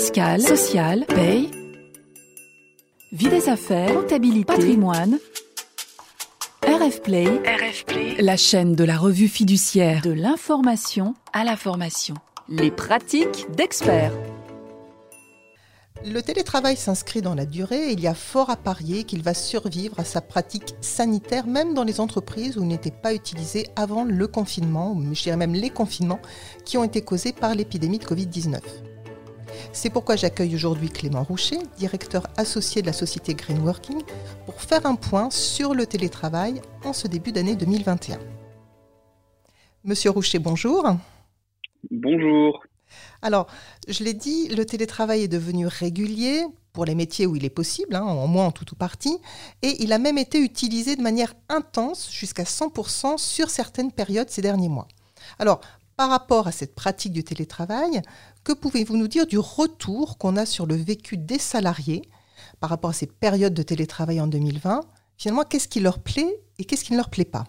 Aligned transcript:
fiscale, 0.00 0.40
sociale, 0.40 1.04
paye, 1.04 1.50
vie 3.12 3.28
des 3.28 3.50
affaires, 3.50 3.92
comptabilité, 3.92 4.46
patrimoine. 4.46 5.18
RF 6.62 7.02
Play, 7.02 7.26
RF 7.26 7.84
Play, 7.84 8.16
la 8.18 8.38
chaîne 8.38 8.74
de 8.74 8.84
la 8.84 8.96
revue 8.96 9.28
fiduciaire 9.28 10.00
de 10.00 10.12
l'information 10.12 11.14
à 11.34 11.44
la 11.44 11.54
formation. 11.54 12.14
Les 12.48 12.70
pratiques 12.70 13.44
d'experts. 13.54 14.14
Le 16.06 16.22
télétravail 16.22 16.78
s'inscrit 16.78 17.20
dans 17.20 17.34
la 17.34 17.44
durée 17.44 17.90
et 17.90 17.92
il 17.92 18.00
y 18.00 18.06
a 18.06 18.14
fort 18.14 18.48
à 18.48 18.56
parier 18.56 19.04
qu'il 19.04 19.22
va 19.22 19.34
survivre 19.34 20.00
à 20.00 20.04
sa 20.04 20.22
pratique 20.22 20.74
sanitaire, 20.80 21.46
même 21.46 21.74
dans 21.74 21.84
les 21.84 22.00
entreprises 22.00 22.56
où 22.56 22.62
il 22.62 22.68
n'était 22.68 22.90
pas 22.90 23.12
utilisé 23.12 23.66
avant 23.76 24.04
le 24.04 24.26
confinement, 24.26 24.92
ou 24.92 25.14
je 25.14 25.24
dirais 25.24 25.36
même 25.36 25.52
les 25.52 25.68
confinements 25.68 26.20
qui 26.64 26.78
ont 26.78 26.84
été 26.84 27.02
causés 27.02 27.34
par 27.34 27.54
l'épidémie 27.54 27.98
de 27.98 28.06
Covid-19. 28.06 28.60
C'est 29.72 29.90
pourquoi 29.90 30.16
j'accueille 30.16 30.54
aujourd'hui 30.56 30.88
Clément 30.88 31.22
Roucher, 31.22 31.58
directeur 31.78 32.26
associé 32.36 32.82
de 32.82 32.86
la 32.88 32.92
société 32.92 33.34
Greenworking, 33.34 34.02
pour 34.44 34.60
faire 34.60 34.84
un 34.84 34.96
point 34.96 35.30
sur 35.30 35.74
le 35.74 35.86
télétravail 35.86 36.60
en 36.84 36.92
ce 36.92 37.06
début 37.06 37.30
d'année 37.30 37.54
2021. 37.54 38.18
Monsieur 39.84 40.10
Roucher, 40.10 40.40
bonjour. 40.40 40.84
Bonjour. 41.88 42.64
Alors, 43.22 43.46
je 43.86 44.02
l'ai 44.02 44.12
dit, 44.12 44.48
le 44.48 44.66
télétravail 44.66 45.22
est 45.22 45.28
devenu 45.28 45.68
régulier 45.68 46.44
pour 46.72 46.84
les 46.84 46.96
métiers 46.96 47.26
où 47.26 47.36
il 47.36 47.44
est 47.44 47.50
possible, 47.50 47.94
hein, 47.94 48.02
en 48.02 48.26
moins 48.26 48.46
en 48.46 48.50
tout 48.50 48.66
ou 48.72 48.76
partie, 48.76 49.18
et 49.62 49.82
il 49.82 49.92
a 49.92 49.98
même 49.98 50.18
été 50.18 50.40
utilisé 50.40 50.96
de 50.96 51.02
manière 51.02 51.34
intense, 51.48 52.10
jusqu'à 52.10 52.42
100% 52.42 53.18
sur 53.18 53.48
certaines 53.50 53.92
périodes 53.92 54.30
ces 54.30 54.42
derniers 54.42 54.68
mois. 54.68 54.88
Alors, 55.38 55.60
par 56.00 56.08
rapport 56.08 56.46
à 56.48 56.50
cette 56.50 56.74
pratique 56.74 57.12
du 57.12 57.24
télétravail, 57.24 58.00
que 58.42 58.54
pouvez-vous 58.54 58.96
nous 58.96 59.06
dire 59.06 59.26
du 59.26 59.36
retour 59.36 60.16
qu'on 60.16 60.34
a 60.38 60.46
sur 60.46 60.64
le 60.64 60.74
vécu 60.74 61.18
des 61.18 61.38
salariés 61.38 62.00
par 62.58 62.70
rapport 62.70 62.88
à 62.88 62.94
ces 62.94 63.06
périodes 63.06 63.52
de 63.52 63.62
télétravail 63.62 64.18
en 64.18 64.26
2020 64.26 64.80
Finalement, 65.18 65.42
qu'est-ce 65.42 65.68
qui 65.68 65.80
leur 65.80 66.02
plaît 66.02 66.40
et 66.58 66.64
qu'est-ce 66.64 66.86
qui 66.86 66.92
ne 66.92 66.96
leur 66.96 67.10
plaît 67.10 67.28
pas? 67.30 67.44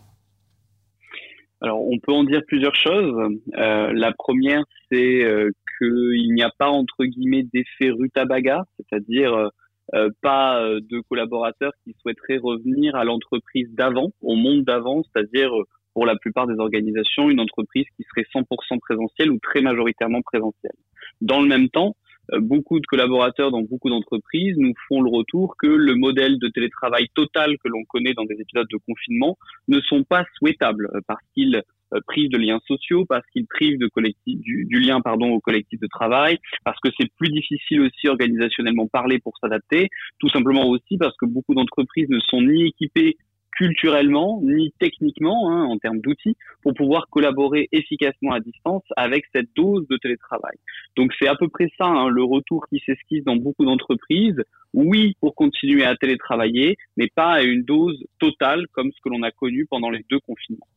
Alors, 1.62 1.80
on 1.82 1.98
peut 2.00 2.12
en 2.12 2.26
dire 2.26 2.42
plusieurs 2.46 2.76
choses. 2.76 3.16
Euh, 3.56 3.94
la 3.94 4.12
première, 4.12 4.66
c'est 4.92 5.24
euh, 5.24 5.50
qu'il 5.80 6.34
n'y 6.34 6.44
a 6.44 6.52
pas 6.58 6.68
entre 6.68 7.06
guillemets 7.06 7.48
d'effet 7.54 7.90
rutabaga, 7.92 8.66
c'est-à-dire 8.76 9.50
euh, 9.94 10.10
pas 10.22 10.62
de 10.62 11.00
collaborateurs 11.08 11.72
qui 11.86 11.96
souhaiteraient 12.02 12.40
revenir 12.44 12.98
à 12.98 13.06
l'entreprise 13.06 13.70
d'avant, 13.72 14.12
au 14.20 14.36
monde 14.36 14.66
d'avant, 14.66 15.04
c'est-à-dire 15.04 15.54
pour 15.94 16.06
la 16.06 16.16
plupart 16.16 16.48
des 16.48 16.56
organisations, 16.56 17.30
une 17.30 17.40
entreprise 17.40 17.86
qui 17.98 18.04
serait 18.04 18.26
100% 18.34 18.80
présentielle 18.80 19.32
ou 19.32 19.40
très 19.40 19.62
majoritairement 19.62 20.22
présentielle. 20.22 20.76
Dans 21.22 21.42
le 21.42 21.48
même 21.48 21.70
temps, 21.70 21.96
euh, 22.34 22.40
beaucoup 22.40 22.80
de 22.80 22.86
collaborateurs 22.86 23.52
dans 23.52 23.62
beaucoup 23.62 23.90
d'entreprises 23.90 24.56
nous 24.58 24.74
font 24.88 25.02
le 25.02 25.10
retour 25.10 25.56
que 25.58 25.68
le 25.68 25.96
modèle 25.96 26.40
de 26.40 26.48
télétravail 26.48 27.08
total 27.14 27.58
que 27.58 27.68
l'on 27.68 27.84
connaît 27.86 28.14
dans 28.14 28.26
des 28.26 28.36
épisodes 28.40 28.68
de 28.72 28.78
confinement 28.88 29.38
ne 29.68 29.80
sont 29.82 30.04
pas 30.04 30.26
souhaitables 30.38 30.90
euh, 30.94 31.00
parce 31.08 31.24
qu'ils 31.34 31.62
euh, 31.94 32.00
privent 32.08 32.30
de 32.30 32.38
liens 32.38 32.62
sociaux, 32.68 33.06
parce 33.06 33.26
qu'ils 33.34 33.48
privent 33.48 33.80
de 33.80 33.88
collectif, 33.88 34.40
du, 34.40 34.66
du, 34.66 34.80
lien 34.80 35.02
pardon 35.02 35.32
au 35.32 35.40
collectif 35.40 35.80
de 35.80 35.88
travail, 35.88 36.38
parce 36.64 36.80
que 36.80 36.90
c'est 36.98 37.12
plus 37.18 37.30
difficile 37.30 37.82
aussi 37.82 38.08
organisationnellement 38.08 38.88
parler 38.88 39.20
pour 39.20 39.34
s'adapter, 39.42 39.90
tout 40.20 40.30
simplement 40.30 40.70
aussi 40.70 40.98
parce 40.98 41.16
que 41.18 41.26
beaucoup 41.26 41.56
d'entreprises 41.56 42.10
ne 42.10 42.20
sont 42.20 42.42
ni 42.42 42.68
équipées 42.68 43.18
culturellement 43.62 44.42
ni 44.42 44.74
techniquement 44.80 45.52
hein, 45.52 45.66
en 45.66 45.78
termes 45.78 46.00
d'outils 46.00 46.36
pour 46.64 46.74
pouvoir 46.74 47.08
collaborer 47.12 47.70
efficacement 47.72 48.32
à 48.34 48.40
distance 48.40 48.82
avec 48.98 49.26
cette 49.36 49.50
dose 49.56 49.88
de 49.88 49.98
télétravail. 49.98 50.56
Donc 50.98 51.12
c'est 51.20 51.28
à 51.28 51.36
peu 51.36 51.48
près 51.48 51.70
ça 51.78 51.86
hein, 51.86 52.10
le 52.10 52.24
retour 52.24 52.66
qui 52.70 52.82
s'esquisse 52.84 53.24
dans 53.24 53.36
beaucoup 53.36 53.64
d'entreprises. 53.64 54.42
Oui 54.74 55.16
pour 55.20 55.36
continuer 55.36 55.84
à 55.84 55.96
télétravailler, 55.96 56.76
mais 56.98 57.08
pas 57.14 57.34
à 57.34 57.42
une 57.44 57.62
dose 57.62 58.04
totale 58.18 58.66
comme 58.72 58.92
ce 58.92 58.98
que 59.04 59.10
l'on 59.10 59.22
a 59.22 59.30
connu 59.30 59.68
pendant 59.70 59.92
les 59.92 60.04
deux 60.10 60.20
confinements. 60.22 60.68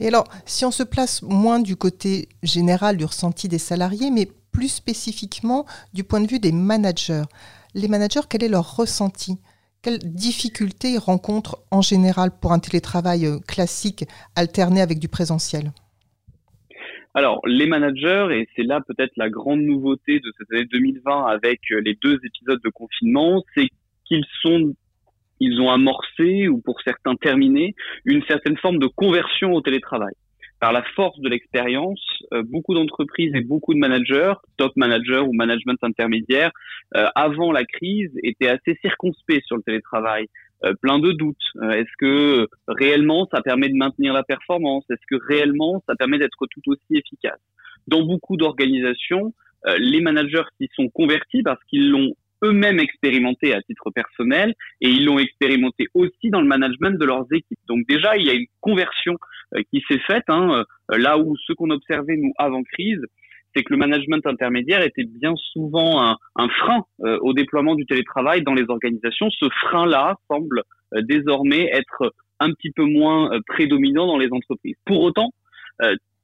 Et 0.00 0.08
alors, 0.08 0.24
si 0.46 0.64
on 0.64 0.72
se 0.72 0.82
place 0.82 1.22
moins 1.22 1.60
du 1.60 1.76
côté 1.76 2.28
général 2.42 2.96
du 2.96 3.04
ressenti 3.04 3.46
des 3.46 3.58
salariés, 3.58 4.10
mais 4.10 4.26
plus 4.50 4.68
spécifiquement 4.68 5.64
du 5.92 6.02
point 6.02 6.20
de 6.20 6.26
vue 6.26 6.40
des 6.40 6.52
managers, 6.52 7.24
les 7.74 7.86
managers, 7.86 8.26
quel 8.28 8.42
est 8.42 8.48
leur 8.48 8.76
ressenti? 8.76 9.38
Quelles 9.82 9.98
difficultés 9.98 10.98
rencontrent 10.98 11.58
en 11.70 11.82
général 11.82 12.30
pour 12.40 12.52
un 12.52 12.58
télétravail 12.58 13.26
euh, 13.26 13.38
classique 13.46 14.04
alterné 14.36 14.80
avec 14.80 14.98
du 14.98 15.08
présentiel? 15.08 15.72
Alors, 17.14 17.40
les 17.46 17.66
managers, 17.66 18.28
et 18.32 18.48
c'est 18.54 18.62
là 18.62 18.80
peut-être 18.86 19.12
la 19.16 19.30
grande 19.30 19.60
nouveauté 19.60 20.20
de 20.20 20.32
cette 20.38 20.52
année 20.52 20.66
2020 20.66 21.26
avec 21.26 21.60
euh, 21.72 21.80
les 21.80 21.94
deux 21.94 22.18
épisodes 22.24 22.60
de 22.62 22.70
confinement, 22.70 23.42
c'est 23.54 23.68
qu'ils 24.04 24.24
sont, 24.42 24.74
ils 25.40 25.60
ont 25.60 25.70
amorcé, 25.70 26.48
ou 26.48 26.60
pour 26.60 26.80
certains 26.82 27.16
terminé, 27.16 27.74
une 28.04 28.22
certaine 28.24 28.56
forme 28.58 28.78
de 28.78 28.86
conversion 28.86 29.52
au 29.52 29.60
télétravail 29.60 30.14
par 30.60 30.72
la 30.72 30.82
force 30.94 31.18
de 31.20 31.28
l'expérience, 31.28 32.00
euh, 32.32 32.42
beaucoup 32.42 32.74
d'entreprises 32.74 33.32
et 33.34 33.42
beaucoup 33.42 33.74
de 33.74 33.78
managers, 33.78 34.34
top 34.56 34.72
managers 34.76 35.20
ou 35.20 35.32
management 35.32 35.78
intermédiaire, 35.82 36.50
euh, 36.96 37.06
avant 37.14 37.52
la 37.52 37.64
crise, 37.64 38.10
étaient 38.22 38.48
assez 38.48 38.76
circonspects 38.80 39.42
sur 39.44 39.56
le 39.56 39.62
télétravail. 39.62 40.26
Euh, 40.64 40.74
plein 40.82 40.98
de 40.98 41.12
doutes. 41.12 41.36
Est-ce 41.70 41.92
que 41.98 42.48
réellement 42.66 43.28
ça 43.32 43.40
permet 43.42 43.68
de 43.68 43.76
maintenir 43.76 44.12
la 44.12 44.24
performance? 44.24 44.84
Est-ce 44.90 45.06
que 45.08 45.22
réellement 45.28 45.82
ça 45.88 45.94
permet 45.94 46.18
d'être 46.18 46.46
tout 46.50 46.62
aussi 46.66 46.98
efficace? 46.98 47.38
Dans 47.86 48.02
beaucoup 48.02 48.36
d'organisations, 48.36 49.32
les 49.78 50.00
managers 50.00 50.42
qui 50.58 50.68
sont 50.74 50.88
convertis 50.88 51.42
parce 51.42 51.62
qu'ils 51.64 51.90
l'ont 51.90 52.12
eux-mêmes 52.44 52.80
expérimenté 52.80 53.54
à 53.54 53.62
titre 53.62 53.90
personnel 53.90 54.54
et 54.80 54.88
ils 54.88 55.04
l'ont 55.04 55.18
expérimenté 55.18 55.86
aussi 55.94 56.30
dans 56.30 56.40
le 56.40 56.46
management 56.46 56.98
de 56.98 57.04
leurs 57.04 57.26
équipes. 57.32 57.58
Donc 57.66 57.86
déjà, 57.88 58.16
il 58.16 58.26
y 58.26 58.30
a 58.30 58.34
une 58.34 58.46
conversion 58.60 59.16
euh, 59.54 59.62
qui 59.72 59.82
s'est 59.88 60.00
faite. 60.00 60.24
Hein, 60.28 60.64
euh, 60.92 60.98
là 60.98 61.18
où 61.18 61.36
ce 61.46 61.52
qu'on 61.52 61.70
observait 61.70 62.16
nous 62.16 62.32
avant 62.38 62.62
crise, 62.62 63.00
c'est 63.54 63.62
que 63.62 63.72
le 63.72 63.78
management 63.78 64.26
intermédiaire 64.26 64.82
était 64.82 65.04
bien 65.04 65.34
souvent 65.52 66.16
un, 66.36 66.48
frein 66.48 66.84
euh, 67.00 67.18
au 67.22 67.32
déploiement 67.32 67.74
du 67.74 67.86
télétravail 67.86 68.42
dans 68.42 68.54
les 68.54 68.64
organisations. 68.68 69.30
Ce 69.30 69.48
frein-là 69.62 70.16
semble 70.30 70.62
désormais 71.02 71.70
être 71.72 72.12
un 72.40 72.52
petit 72.52 72.70
peu 72.70 72.84
moins 72.84 73.30
prédominant 73.46 74.06
dans 74.06 74.18
les 74.18 74.28
entreprises. 74.30 74.76
Pour 74.84 75.00
autant, 75.02 75.32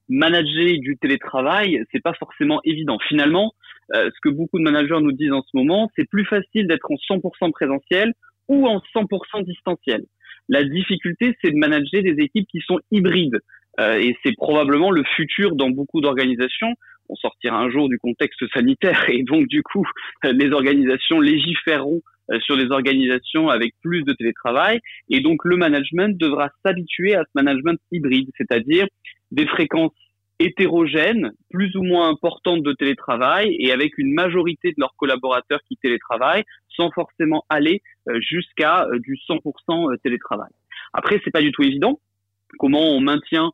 manager 0.09 0.79
du 0.79 0.97
télétravail, 0.99 1.83
c'est 1.93 2.03
pas 2.03 2.15
forcément 2.15 2.61
évident. 2.65 2.99
Finalement, 3.09 3.53
ce 3.93 4.21
que 4.23 4.31
beaucoup 4.31 4.59
de 4.59 4.65
managers 4.65 5.01
nous 5.01 5.13
disent 5.13 5.33
en 5.33 5.43
ce 5.43 5.51
moment, 5.55 5.91
c'est 5.97 6.09
plus 6.09 6.25
facile 6.25 6.67
d'être 6.67 6.91
en 6.91 7.17
100% 7.17 7.51
présentiel 7.53 8.13
ou 8.49 8.67
en 8.67 8.81
100% 8.95 9.45
distanciel. 9.45 10.05
La 10.49 10.63
difficulté, 10.63 11.37
c'est 11.43 11.51
de 11.51 11.57
manager 11.57 12.03
des 12.03 12.17
équipes 12.19 12.47
qui 12.51 12.61
sont 12.61 12.79
hybrides. 12.91 13.41
Euh, 13.81 13.99
et 13.99 14.17
c'est 14.23 14.37
probablement 14.37 14.91
le 14.91 15.03
futur 15.17 15.57
dans 15.57 15.71
beaucoup 15.71 16.01
d'organisations. 16.01 16.75
On 17.09 17.17
sortira 17.17 17.59
un 17.59 17.71
jour 17.71 17.89
du 17.89 17.99
contexte 17.99 18.43
sanitaire 18.55 19.09
et 19.09 19.23
donc 19.25 19.47
du 19.49 19.63
coup, 19.63 19.87
les 20.23 20.51
organisations 20.53 21.21
légiféreront 21.21 22.01
euh, 22.31 22.39
sur 22.41 22.57
les 22.57 22.71
organisations 22.71 23.49
avec 23.49 23.75
plus 23.83 24.03
de 24.05 24.13
télétravail 24.13 24.81
et 25.11 25.21
donc 25.21 25.45
le 25.45 25.57
management 25.57 26.17
devra 26.19 26.51
s'habituer 26.65 27.15
à 27.15 27.25
ce 27.25 27.31
management 27.35 27.79
hybride, 27.91 28.31
c'est-à-dire 28.39 28.87
des 29.33 29.47
fréquences 29.47 29.93
hétérogènes, 30.39 31.33
plus 31.51 31.75
ou 31.77 31.83
moins 31.83 32.09
importantes 32.09 32.63
de 32.63 32.73
télétravail 32.73 33.55
et 33.59 33.73
avec 33.73 33.99
une 33.99 34.13
majorité 34.13 34.71
de 34.71 34.77
leurs 34.79 34.95
collaborateurs 34.97 35.61
qui 35.69 35.77
télétravaillent 35.77 36.45
sans 36.77 36.91
forcément 36.91 37.45
aller 37.49 37.83
euh, 38.09 38.21
jusqu'à 38.21 38.85
euh, 38.87 38.99
du 38.99 39.17
100% 39.29 39.93
euh, 39.93 39.97
télétravail. 40.03 40.51
Après, 40.93 41.21
c'est 41.25 41.31
pas 41.31 41.41
du 41.41 41.53
tout 41.53 41.63
évident. 41.63 42.01
Comment 42.59 42.83
on 42.83 43.01
maintient 43.01 43.53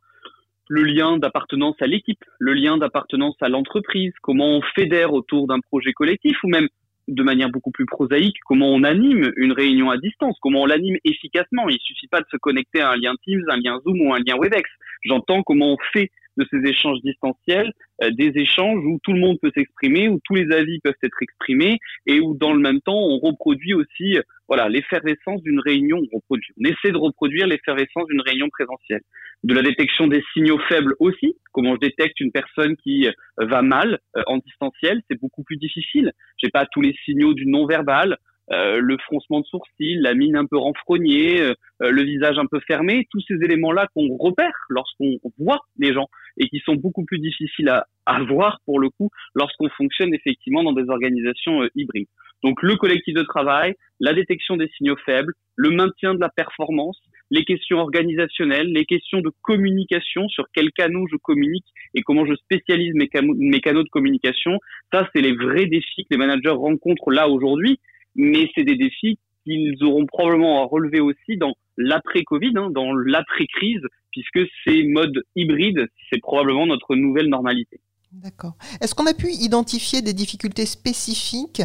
le 0.68 0.84
lien 0.84 1.18
d'appartenance 1.18 1.74
à 1.80 1.86
l'équipe, 1.86 2.24
le 2.38 2.54
lien 2.54 2.78
d'appartenance 2.78 3.36
à 3.41 3.48
l'entreprise, 3.48 4.12
comment 4.22 4.56
on 4.56 4.62
fédère 4.74 5.12
autour 5.12 5.48
d'un 5.48 5.58
projet 5.58 5.92
collectif 5.92 6.36
ou 6.44 6.48
même 6.48 6.68
de 7.09 7.22
manière 7.24 7.50
beaucoup 7.50 7.72
plus 7.72 7.86
prosaïque, 7.86 8.36
comment 8.44 8.68
on 8.68 8.84
anime 8.84 9.33
une 9.36 9.53
réunion 9.53 9.91
à 9.91 9.97
distance, 9.98 10.36
comment 10.41 10.62
on 10.62 10.66
l'anime 10.66 10.97
efficacement. 11.04 11.68
Il 11.68 11.78
suffit 11.80 12.06
pas 12.06 12.21
de 12.21 12.26
se 12.30 12.36
connecter 12.36 12.80
à 12.80 12.91
un 12.91 12.97
lien 12.97 13.15
Teams, 13.24 13.42
un 13.48 13.56
lien 13.56 13.80
Zoom 13.84 14.00
ou 14.00 14.15
un 14.15 14.18
lien 14.18 14.36
Webex. 14.38 14.71
J'entends 15.03 15.42
comment 15.42 15.72
on 15.72 15.78
fait 15.92 16.10
de 16.41 16.47
ces 16.51 16.69
échanges 16.69 17.01
distanciels, 17.03 17.72
euh, 18.03 18.10
des 18.10 18.33
échanges 18.34 18.84
où 18.84 18.98
tout 19.03 19.13
le 19.13 19.21
monde 19.21 19.39
peut 19.41 19.53
s'exprimer, 19.54 20.09
où 20.09 20.19
tous 20.25 20.34
les 20.34 20.51
avis 20.54 20.81
peuvent 20.81 20.95
être 21.03 21.22
exprimés 21.22 21.78
et 22.07 22.21
où 22.21 22.34
dans 22.34 22.53
le 22.53 22.60
même 22.60 22.81
temps 22.81 22.98
on 22.98 23.19
reproduit 23.19 23.75
aussi 23.75 24.16
euh, 24.16 24.22
voilà 24.48 24.69
l'effervescence 24.69 25.42
d'une 25.42 25.60
réunion. 25.60 25.98
On 26.13 26.16
reproduit, 26.16 26.53
on 26.59 26.65
essaie 26.65 26.92
de 26.92 26.97
reproduire 26.97 27.47
l'effervescence 27.47 28.07
d'une 28.09 28.22
réunion 28.22 28.48
présentielle. 28.48 29.03
De 29.45 29.54
la 29.54 29.63
détection 29.63 30.07
des 30.07 30.22
signaux 30.33 30.59
faibles 30.69 30.95
aussi. 30.98 31.37
Comment 31.53 31.75
je 31.75 31.81
détecte 31.81 32.19
une 32.21 32.33
personne 32.33 32.77
qui 32.77 33.07
euh, 33.07 33.13
va 33.39 33.63
mal 33.63 34.01
en 34.27 34.39
distanciel, 34.39 35.01
c'est 35.09 35.21
beaucoup 35.21 35.45
plus 35.45 35.57
difficile. 35.57 36.13
J'ai 36.39 36.51
pas 36.51 36.66
tous 36.66 36.81
les 36.81 36.95
signaux 37.04 37.34
du 37.34 37.47
non 37.47 37.66
verbal. 37.66 38.19
Le 38.50 38.97
froncement 39.04 39.41
de 39.41 39.47
sourcils, 39.47 39.97
la 40.00 40.14
mine 40.14 40.36
un 40.36 40.44
peu 40.44 40.58
renfrognée, 40.58 41.52
le 41.80 42.02
visage 42.02 42.38
un 42.38 42.47
peu 42.47 42.60
fermé, 42.66 43.06
tous 43.10 43.20
ces 43.26 43.34
éléments-là 43.34 43.86
qu'on 43.94 44.16
repère 44.18 44.52
lorsqu'on 44.68 45.18
voit 45.38 45.60
les 45.78 45.92
gens 45.92 46.08
et 46.36 46.48
qui 46.48 46.58
sont 46.60 46.74
beaucoup 46.74 47.04
plus 47.04 47.18
difficiles 47.18 47.68
à, 47.68 47.86
à 48.06 48.22
voir 48.24 48.60
pour 48.64 48.80
le 48.80 48.91
coup 48.91 49.10
lorsqu'on 49.34 49.68
fonctionne 49.70 50.12
effectivement 50.14 50.62
dans 50.64 50.72
des 50.72 50.88
organisations 50.88 51.62
hybrides. 51.74 52.08
Donc 52.42 52.62
le 52.62 52.76
collectif 52.76 53.14
de 53.14 53.22
travail, 53.22 53.74
la 54.00 54.14
détection 54.14 54.56
des 54.56 54.68
signaux 54.76 54.97
faibles, 55.04 55.34
le 55.56 55.70
maintien 55.70 56.14
de 56.14 56.20
la 56.20 56.30
performance, 56.30 56.98
les 57.30 57.44
questions 57.44 57.78
organisationnelles, 57.78 58.72
les 58.72 58.86
questions 58.86 59.20
de 59.20 59.30
communication, 59.42 60.26
sur 60.28 60.47
quels 60.54 60.72
canaux 60.72 61.06
je 61.12 61.16
communique 61.18 61.66
et 61.94 62.02
comment 62.02 62.24
je 62.24 62.34
spécialise 62.34 62.94
mes, 62.94 63.08
mes 63.22 63.60
canaux 63.60 63.82
de 63.82 63.88
communication. 63.91 64.58
Ça, 64.92 65.08
c'est 65.14 65.20
les 65.20 65.34
vrais 65.34 65.66
défis 65.66 66.04
que 66.04 66.08
les 66.12 66.16
managers 66.16 66.48
rencontrent 66.48 67.10
là 67.10 67.28
aujourd'hui, 67.28 67.78
mais 68.15 68.48
c'est 68.54 68.65
des 68.65 68.77
défis 68.77 69.18
qu'ils 69.45 69.83
auront 69.83 70.07
probablement 70.07 70.62
à 70.62 70.66
relever 70.66 71.01
aussi 71.01 71.36
dans 71.36 71.54
l'après-Covid, 71.77 72.53
hein, 72.57 72.71
dans 72.71 72.92
l'après-crise, 72.92 73.83
puisque 74.12 74.41
ces 74.65 74.84
modes 74.84 75.22
hybrides, 75.36 75.86
c'est 76.10 76.21
probablement 76.21 76.66
notre 76.66 76.95
nouvelle 76.95 77.28
normalité. 77.28 77.80
D'accord. 78.12 78.54
Est-ce 78.80 78.95
qu'on 78.95 79.07
a 79.07 79.15
pu 79.15 79.30
identifier 79.30 80.03
des 80.03 80.12
difficultés 80.12 80.66
spécifiques 80.66 81.62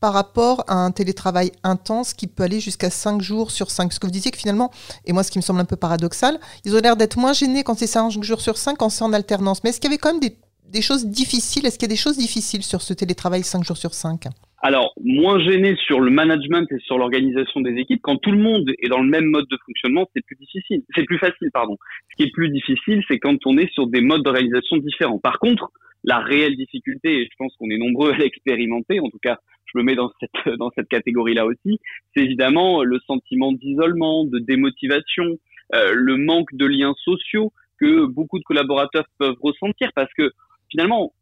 par 0.00 0.14
rapport 0.14 0.64
à 0.66 0.74
un 0.74 0.90
télétravail 0.90 1.52
intense 1.62 2.14
qui 2.14 2.26
peut 2.26 2.42
aller 2.42 2.60
jusqu'à 2.60 2.90
5 2.90 3.20
jours 3.20 3.50
sur 3.50 3.70
5 3.70 3.84
Parce 3.84 3.98
que 3.98 4.06
vous 4.06 4.12
disiez 4.12 4.30
que 4.30 4.38
finalement, 4.38 4.72
et 5.04 5.12
moi 5.12 5.22
ce 5.22 5.30
qui 5.30 5.38
me 5.38 5.42
semble 5.42 5.60
un 5.60 5.64
peu 5.66 5.76
paradoxal, 5.76 6.40
ils 6.64 6.74
ont 6.74 6.80
l'air 6.80 6.96
d'être 6.96 7.18
moins 7.18 7.34
gênés 7.34 7.62
quand 7.62 7.78
c'est 7.78 7.86
5 7.86 8.10
jours 8.22 8.40
sur 8.40 8.56
5 8.56 8.78
quand 8.78 8.88
c'est 8.88 9.04
en 9.04 9.12
alternance. 9.12 9.62
Mais 9.62 9.70
est-ce 9.70 9.80
qu'il 9.80 9.90
y 9.90 9.92
avait 9.92 9.98
quand 9.98 10.12
même 10.12 10.30
des, 10.70 10.82
choses 10.82 11.06
difficiles? 11.06 11.66
Est-ce 11.66 11.78
qu'il 11.78 11.86
y 11.88 11.92
a 11.92 11.94
des 11.94 11.96
choses 11.96 12.16
difficiles 12.16 12.62
sur 12.64 12.80
ce 12.80 12.94
télétravail 12.94 13.44
5 13.44 13.62
jours 13.62 13.76
sur 13.76 13.92
5 13.94 14.28
alors, 14.64 14.94
moins 15.02 15.40
gêné 15.40 15.74
sur 15.74 16.00
le 16.00 16.12
management 16.12 16.70
et 16.70 16.78
sur 16.86 16.96
l'organisation 16.96 17.60
des 17.60 17.74
équipes, 17.80 18.00
quand 18.00 18.16
tout 18.18 18.30
le 18.30 18.38
monde 18.38 18.70
est 18.80 18.88
dans 18.88 19.02
le 19.02 19.08
même 19.08 19.26
mode 19.26 19.48
de 19.50 19.58
fonctionnement, 19.66 20.08
c'est 20.14 20.24
plus 20.24 20.36
difficile. 20.36 20.82
C'est 20.94 21.02
plus 21.02 21.18
facile, 21.18 21.50
pardon. 21.52 21.76
Ce 22.10 22.16
qui 22.16 22.28
est 22.28 22.32
plus 22.32 22.48
difficile, 22.48 23.02
c'est 23.08 23.18
quand 23.18 23.38
on 23.44 23.58
est 23.58 23.70
sur 23.72 23.88
des 23.88 24.00
modes 24.00 24.22
d'organisation 24.22 24.76
différents. 24.76 25.18
Par 25.18 25.40
contre, 25.40 25.72
la 26.04 26.20
réelle 26.20 26.56
difficulté, 26.56 27.22
et 27.22 27.24
je 27.24 27.36
pense 27.38 27.56
qu'on 27.56 27.70
est 27.70 27.78
nombreux 27.78 28.12
à 28.12 28.16
l'expérimenter, 28.16 29.00
en 29.00 29.10
tout 29.10 29.18
cas 29.20 29.38
je 29.66 29.78
me 29.78 29.84
mets 29.84 29.94
dans 29.94 30.12
cette 30.20 30.56
dans 30.58 30.70
cette 30.76 30.88
catégorie-là 30.88 31.46
aussi, 31.46 31.80
c'est 32.14 32.22
évidemment 32.22 32.82
le 32.82 32.98
sentiment 33.06 33.52
d'isolement, 33.52 34.24
de 34.24 34.38
démotivation, 34.38 35.38
euh, 35.74 35.92
le 35.94 36.16
manque 36.16 36.54
de 36.54 36.66
liens 36.66 36.94
sociaux 37.04 37.52
que 37.80 38.06
beaucoup 38.06 38.38
de 38.38 38.44
collaborateurs 38.44 39.06
peuvent 39.18 39.38
ressentir 39.40 39.90
parce 39.94 40.12
que 40.14 40.30
finalement 40.70 41.12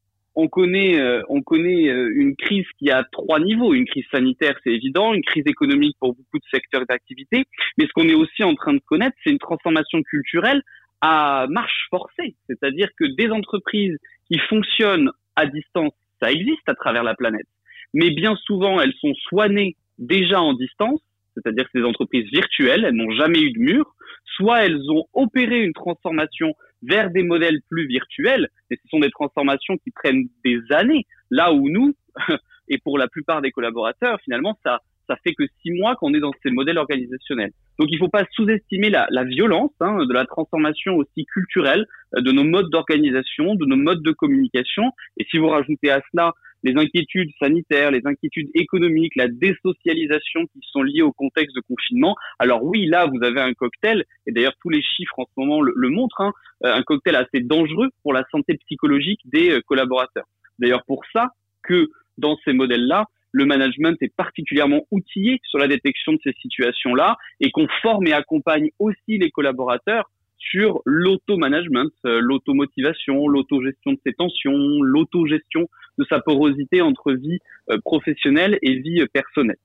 on 0.40 0.48
connaît 0.48 0.98
euh, 0.98 1.22
euh, 1.28 2.10
une 2.14 2.34
crise 2.36 2.66
qui 2.78 2.90
a 2.90 3.04
trois 3.12 3.40
niveaux, 3.40 3.74
une 3.74 3.86
crise 3.86 4.06
sanitaire 4.10 4.54
c'est 4.64 4.72
évident, 4.72 5.12
une 5.12 5.22
crise 5.22 5.44
économique 5.46 5.96
pour 6.00 6.14
beaucoup 6.14 6.38
de 6.38 6.44
secteurs 6.50 6.86
d'activité, 6.86 7.44
mais 7.76 7.86
ce 7.86 7.92
qu'on 7.92 8.08
est 8.08 8.14
aussi 8.14 8.42
en 8.42 8.54
train 8.54 8.74
de 8.74 8.80
connaître, 8.86 9.16
c'est 9.22 9.30
une 9.30 9.38
transformation 9.38 10.02
culturelle 10.02 10.62
à 11.00 11.46
marche 11.48 11.86
forcée, 11.90 12.34
c'est-à-dire 12.48 12.88
que 12.98 13.04
des 13.16 13.30
entreprises 13.30 13.96
qui 14.30 14.38
fonctionnent 14.38 15.10
à 15.36 15.46
distance, 15.46 15.92
ça 16.22 16.30
existe 16.30 16.68
à 16.68 16.74
travers 16.74 17.02
la 17.02 17.14
planète. 17.14 17.46
Mais 17.94 18.10
bien 18.10 18.36
souvent, 18.44 18.80
elles 18.80 18.94
sont 19.00 19.14
soignées 19.28 19.76
déjà 19.98 20.40
en 20.40 20.54
distance, 20.54 21.00
c'est-à-dire 21.34 21.64
que 21.70 21.78
des 21.78 21.84
entreprises 21.84 22.28
virtuelles, 22.32 22.84
elles 22.84 22.94
n'ont 22.94 23.12
jamais 23.12 23.40
eu 23.40 23.52
de 23.52 23.58
mur, 23.58 23.94
soit 24.36 24.64
elles 24.64 24.80
ont 24.90 25.04
opéré 25.12 25.62
une 25.62 25.72
transformation 25.72 26.54
vers 26.82 27.10
des 27.10 27.22
modèles 27.22 27.60
plus 27.68 27.86
virtuels, 27.86 28.48
et 28.70 28.76
ce 28.76 28.88
sont 28.88 29.00
des 29.00 29.10
transformations 29.10 29.76
qui 29.78 29.90
prennent 29.90 30.28
des 30.44 30.60
années, 30.70 31.06
là 31.30 31.52
où 31.52 31.68
nous, 31.68 31.94
et 32.68 32.78
pour 32.78 32.98
la 32.98 33.08
plupart 33.08 33.42
des 33.42 33.50
collaborateurs, 33.50 34.18
finalement, 34.22 34.58
ça, 34.64 34.80
ça 35.08 35.16
fait 35.24 35.34
que 35.34 35.44
six 35.60 35.72
mois 35.72 35.96
qu'on 35.96 36.14
est 36.14 36.20
dans 36.20 36.32
ces 36.42 36.50
modèles 36.50 36.78
organisationnels. 36.78 37.50
Donc 37.78 37.88
il 37.90 37.94
ne 37.94 37.98
faut 37.98 38.08
pas 38.08 38.24
sous-estimer 38.32 38.90
la, 38.90 39.06
la, 39.10 39.24
violence 39.24 39.72
hein, 39.80 40.04
de 40.06 40.12
la 40.12 40.24
transformation 40.24 40.96
aussi 40.96 41.24
culturelle 41.26 41.86
euh, 42.16 42.20
de 42.20 42.30
nos 42.30 42.44
modes 42.44 42.70
d'organisation, 42.70 43.54
de 43.54 43.66
nos 43.66 43.76
modes 43.76 44.02
de 44.02 44.12
communication. 44.12 44.92
Et 45.18 45.26
si 45.30 45.38
vous 45.38 45.48
rajoutez 45.48 45.90
à 45.90 46.00
cela 46.12 46.32
les 46.62 46.76
inquiétudes 46.76 47.30
sanitaires, 47.38 47.90
les 47.90 48.02
inquiétudes 48.04 48.50
économiques, 48.54 49.16
la 49.16 49.28
désocialisation 49.28 50.46
qui 50.46 50.60
sont 50.70 50.82
liées 50.82 51.02
au 51.02 51.12
contexte 51.12 51.54
de 51.56 51.60
confinement. 51.60 52.16
Alors 52.38 52.62
oui, 52.62 52.86
là, 52.86 53.06
vous 53.06 53.22
avez 53.22 53.40
un 53.40 53.52
cocktail, 53.54 54.04
et 54.26 54.32
d'ailleurs 54.32 54.54
tous 54.60 54.70
les 54.70 54.82
chiffres 54.82 55.18
en 55.18 55.24
ce 55.24 55.32
moment 55.36 55.60
le, 55.62 55.88
montrent, 55.88 56.20
hein, 56.20 56.32
euh, 56.64 56.74
un 56.74 56.82
cocktail 56.82 57.16
assez 57.16 57.40
dangereux 57.40 57.88
pour 58.02 58.12
la 58.12 58.24
santé 58.30 58.56
psychologique 58.66 59.20
des 59.24 59.50
euh, 59.50 59.60
collaborateurs. 59.66 60.26
D'ailleurs 60.58 60.84
pour 60.84 61.02
ça 61.12 61.30
que 61.62 61.88
dans 62.18 62.36
ces 62.44 62.52
modèles-là, 62.52 63.06
le 63.32 63.44
management 63.44 63.96
est 64.02 64.14
particulièrement 64.14 64.82
outillé 64.90 65.40
sur 65.44 65.58
la 65.58 65.68
détection 65.68 66.12
de 66.12 66.18
ces 66.24 66.32
situations-là 66.42 67.16
et 67.40 67.50
qu'on 67.50 67.68
forme 67.80 68.06
et 68.08 68.12
accompagne 68.12 68.70
aussi 68.78 69.18
les 69.18 69.30
collaborateurs 69.30 70.10
sur 70.40 70.80
l'auto-management, 70.84 71.92
euh, 72.06 72.20
l'automotivation, 72.20 73.28
l'autogestion 73.28 73.92
de 73.92 73.98
ses 74.04 74.14
tensions, 74.14 74.82
l'autogestion 74.82 75.68
de 75.98 76.04
sa 76.08 76.20
porosité 76.20 76.80
entre 76.80 77.12
vie 77.12 77.38
euh, 77.70 77.78
professionnelle 77.84 78.58
et 78.62 78.78
vie 78.80 79.02
euh, 79.02 79.06
personnelle. 79.12 79.58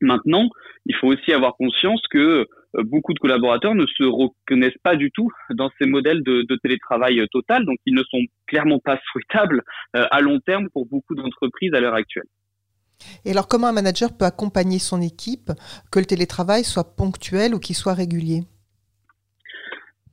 Maintenant, 0.00 0.48
il 0.86 0.94
faut 0.96 1.06
aussi 1.06 1.32
avoir 1.32 1.56
conscience 1.56 2.02
que 2.10 2.46
beaucoup 2.82 3.14
de 3.14 3.20
collaborateurs 3.20 3.76
ne 3.76 3.86
se 3.86 4.02
reconnaissent 4.02 4.80
pas 4.82 4.96
du 4.96 5.12
tout 5.12 5.30
dans 5.50 5.70
ces 5.78 5.86
modèles 5.86 6.24
de, 6.24 6.42
de 6.42 6.56
télétravail 6.56 7.24
total, 7.30 7.64
donc 7.64 7.76
ils 7.86 7.94
ne 7.94 8.02
sont 8.02 8.18
clairement 8.48 8.80
pas 8.80 8.98
souhaitables 9.12 9.62
à 9.92 10.20
long 10.20 10.40
terme 10.40 10.68
pour 10.70 10.86
beaucoup 10.86 11.14
d'entreprises 11.14 11.72
à 11.74 11.80
l'heure 11.80 11.94
actuelle. 11.94 12.26
Et 13.24 13.30
alors, 13.30 13.46
comment 13.46 13.68
un 13.68 13.72
manager 13.72 14.16
peut 14.16 14.24
accompagner 14.24 14.80
son 14.80 15.00
équipe, 15.00 15.52
que 15.92 16.00
le 16.00 16.06
télétravail 16.06 16.64
soit 16.64 16.96
ponctuel 16.96 17.54
ou 17.54 17.60
qu'il 17.60 17.76
soit 17.76 17.94
régulier? 17.94 18.42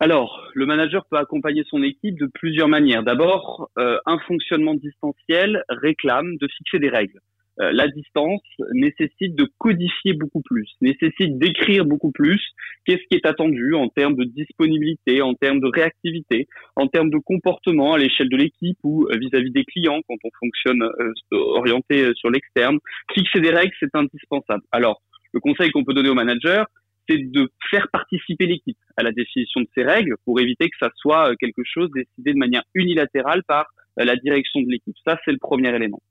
Alors, 0.02 0.50
le 0.56 0.66
manager 0.66 1.06
peut 1.06 1.18
accompagner 1.18 1.64
son 1.70 1.84
équipe 1.84 2.20
de 2.20 2.26
plusieurs 2.26 2.68
manières. 2.68 3.04
D'abord, 3.04 3.70
euh, 3.78 4.00
un 4.08 4.18
fonctionnement 4.18 4.74
distanciel 4.74 5.64
réclame 5.70 6.38
de 6.38 6.48
fixer 6.58 6.80
des 6.80 6.90
règles. 6.90 7.20
Euh, 7.60 7.70
la 7.72 7.88
distance 7.88 8.42
nécessite 8.74 9.36
de 9.36 9.48
codifier 9.60 10.14
beaucoup 10.14 10.42
plus, 10.42 10.68
nécessite 10.82 11.38
d'écrire 11.38 11.86
beaucoup 11.86 12.12
plus 12.12 12.42
qu'est-ce 12.84 13.04
qui 13.12 13.16
est 13.16 13.28
attendu 13.28 13.76
en 13.76 13.90
termes 13.90 14.16
de 14.16 14.24
disponibilité, 14.24 15.22
en 15.22 15.36
termes 15.36 15.60
de 15.60 15.70
réactivité, 15.72 16.48
en 16.76 16.88
termes 16.88 17.12
de 17.12 17.20
comportement 17.20 17.94
à 17.94 18.00
l'échelle 18.00 18.30
de 18.30 18.38
l'équipe 18.38 18.80
ou 18.84 19.06
euh, 19.06 19.18
vis-à-vis 19.20 19.52
des 19.52 19.66
clients 19.66 20.02
quand 20.08 20.18
on 20.24 20.32
fonctionne 20.40 20.84
orienté 21.30 22.12
sur 22.16 22.32
l'externe. 22.32 22.80
Fixer 23.14 23.40
des 23.40 23.52
règles, 23.52 23.76
c'est 23.80 23.94
indispensable. 23.94 24.64
Alors, 24.72 25.00
le 25.32 25.40
conseil 25.40 25.70
qu'on 25.70 25.84
peut 25.84 25.94
donner 25.94 26.10
au 26.10 26.16
manager, 26.16 26.66
c'est 27.12 27.32
de 27.32 27.50
faire 27.70 27.88
participer 27.92 28.46
l'équipe 28.46 28.78
à 28.98 29.04
la 29.04 29.12
définition 29.12 29.62
de 29.62 29.68
ces 29.76 29.84
règles 29.84 30.16
pour 30.26 30.40
éviter 30.40 30.70
que 30.70 30.78
ça 30.80 30.90
soit 30.96 31.32
euh, 31.32 31.36
quelque 31.40 31.64
chose 31.64 31.90
décidé 31.94 32.34
de 32.34 32.38
manière 32.38 32.64
unilatérale 32.74 33.44
par 33.48 33.68
euh, 34.00 34.06
la 34.06 34.16
direction 34.16 34.62
de 34.62 34.70
l'équipe. 34.70 34.96
Ça, 35.06 35.20
c'est 35.26 35.32
le 35.32 35.38
premier 35.38 35.74
élément. 35.76 36.02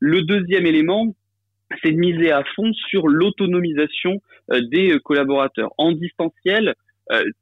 Le 0.00 0.22
deuxième 0.22 0.66
élément, 0.66 1.14
c'est 1.82 1.92
de 1.92 1.98
miser 1.98 2.32
à 2.32 2.42
fond 2.56 2.72
sur 2.72 3.08
l'autonomisation 3.08 4.20
euh, 4.52 4.60
des 4.70 4.98
collaborateurs. 5.04 5.72
En 5.78 5.92
distanciel, 5.92 6.74